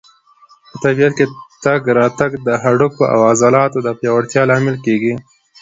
[0.69, 1.25] په طبیعت کې
[1.63, 5.13] تګ راتګ د هډوکو او عضلاتو د پیاوړتیا لامل کېږي.